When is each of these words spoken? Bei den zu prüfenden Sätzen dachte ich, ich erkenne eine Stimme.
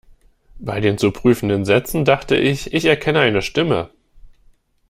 Bei 0.57 0.81
den 0.81 0.97
zu 0.97 1.11
prüfenden 1.11 1.63
Sätzen 1.63 2.05
dachte 2.05 2.35
ich, 2.35 2.73
ich 2.73 2.85
erkenne 2.85 3.19
eine 3.19 3.43
Stimme. 3.43 3.91